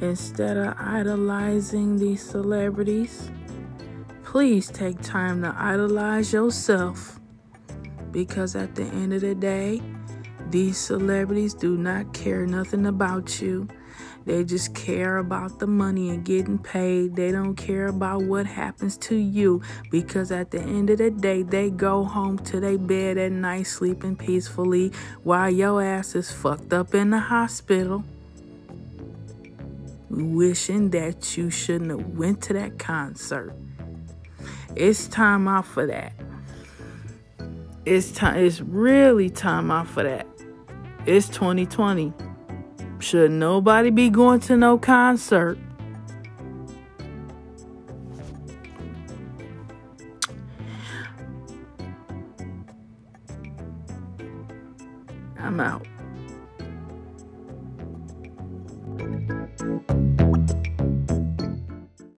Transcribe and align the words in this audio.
Instead 0.00 0.56
of 0.56 0.74
idolizing 0.78 1.98
these 1.98 2.22
celebrities, 2.22 3.30
please 4.24 4.68
take 4.68 5.00
time 5.02 5.42
to 5.42 5.54
idolize 5.58 6.32
yourself. 6.32 7.20
Because 8.10 8.56
at 8.56 8.74
the 8.74 8.84
end 8.84 9.12
of 9.12 9.20
the 9.20 9.34
day, 9.34 9.82
these 10.48 10.78
celebrities 10.78 11.52
do 11.52 11.76
not 11.76 12.14
care 12.14 12.46
nothing 12.46 12.86
about 12.86 13.42
you. 13.42 13.68
They 14.24 14.42
just 14.42 14.74
care 14.74 15.18
about 15.18 15.58
the 15.58 15.66
money 15.66 16.08
and 16.08 16.24
getting 16.24 16.58
paid. 16.58 17.14
They 17.14 17.30
don't 17.30 17.54
care 17.54 17.88
about 17.88 18.22
what 18.22 18.46
happens 18.46 18.96
to 18.98 19.16
you 19.16 19.60
because 19.90 20.32
at 20.32 20.50
the 20.50 20.60
end 20.60 20.88
of 20.88 20.98
the 20.98 21.10
day, 21.10 21.42
they 21.42 21.68
go 21.68 22.04
home 22.04 22.38
to 22.38 22.58
their 22.58 22.78
bed 22.78 23.18
at 23.18 23.32
night 23.32 23.66
sleeping 23.66 24.16
peacefully 24.16 24.92
while 25.24 25.50
your 25.50 25.82
ass 25.82 26.14
is 26.14 26.32
fucked 26.32 26.72
up 26.72 26.94
in 26.94 27.10
the 27.10 27.18
hospital. 27.18 28.02
Wishing 30.10 30.90
that 30.90 31.36
you 31.36 31.50
shouldn't 31.50 31.90
have 31.90 32.18
went 32.18 32.42
to 32.42 32.52
that 32.54 32.78
concert. 32.78 33.54
It's 34.74 35.06
time 35.06 35.46
out 35.46 35.66
for 35.66 35.86
that. 35.86 36.12
It's 37.86 38.10
time 38.10 38.36
it's 38.36 38.60
really 38.60 39.30
time 39.30 39.70
out 39.70 39.86
for 39.86 40.02
that. 40.02 40.26
It's 41.06 41.28
2020. 41.28 42.12
Should 42.98 43.30
nobody 43.30 43.90
be 43.90 44.10
going 44.10 44.40
to 44.40 44.56
no 44.56 44.78
concert? 44.78 45.58
I'm 55.38 55.60
out. 55.60 55.86
Thank 59.00 60.20
you. 60.20 60.29